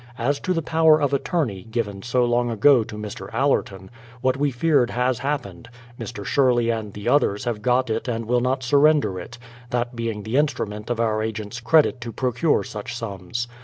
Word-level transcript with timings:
As 0.17 0.39
to 0.39 0.53
the 0.55 0.63
power 0.63 0.99
of 0.99 1.13
attorney, 1.13 1.61
given 1.61 2.01
so 2.01 2.25
long 2.25 2.49
ago 2.49 2.83
to 2.83 2.95
Mr. 2.95 3.31
Allerton, 3.31 3.91
what 4.21 4.35
we 4.35 4.49
feared 4.49 4.89
has 4.89 5.19
happened: 5.19 5.69
Mr. 5.99 6.25
Sherley 6.25 6.71
and 6.71 6.93
the 6.93 7.07
others 7.07 7.43
have 7.45 7.61
got 7.61 7.87
it 7.91 8.07
and 8.07 8.25
will 8.25 8.41
not 8.41 8.63
surrender 8.63 9.19
it, 9.19 9.37
that 9.69 9.95
being 9.95 10.23
the 10.23 10.33
instru 10.37 10.67
ment 10.67 10.89
of 10.89 10.99
our 10.99 11.21
agents* 11.21 11.59
credit 11.59 12.01
to 12.01 12.11
procure 12.11 12.63
such 12.63 12.95
sums. 12.97 13.47